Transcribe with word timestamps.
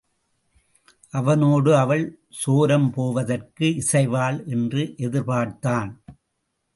அவனோடு 1.09 1.77
அவள் 1.77 2.05
சோரம் 2.45 2.89
போவதற்கு 2.91 3.67
இசைவாள் 3.81 4.39
என்று 4.47 4.83
எதிர்பார்த்தான். 4.97 5.91